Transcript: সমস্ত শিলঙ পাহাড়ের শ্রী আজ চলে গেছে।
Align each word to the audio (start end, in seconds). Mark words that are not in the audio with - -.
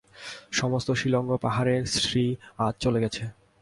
সমস্ত 0.51 0.89
শিলঙ 0.91 1.25
পাহাড়ের 1.41 1.81
শ্রী 1.95 2.25
আজ 2.57 2.73
চলে 2.79 2.99
গেছে। 3.03 3.23